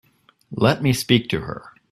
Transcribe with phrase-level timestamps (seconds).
[0.55, 1.73] Let me speak to her.